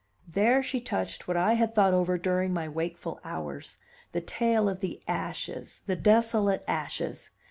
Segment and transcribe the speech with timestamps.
[0.27, 3.77] There she touched what I had thought over during my wakeful hours:
[4.13, 7.29] the tale of the ashes, the desolate ashes!